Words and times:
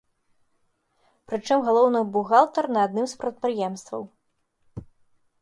Пры 1.31 1.37
чым 1.47 1.59
галоўны 1.67 2.01
бухгалтар 2.15 2.65
на 2.79 2.87
адным 2.87 3.05
з 3.13 3.21
прадпрыемстваў. 3.25 4.01